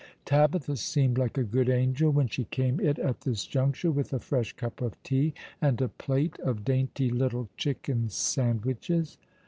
[0.25, 4.17] Tabitha seemed like a good angel, when she came in at this juncture with a
[4.19, 5.31] fresh cup of tea
[5.61, 9.19] and a plate of dainty little chicken sandwiches.